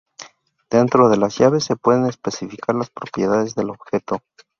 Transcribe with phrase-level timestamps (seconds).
[0.71, 4.23] Dentro de las llaves se pueden especificar las propiedades del objeto.